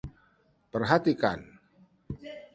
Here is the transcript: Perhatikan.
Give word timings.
Perhatikan. 0.73 1.39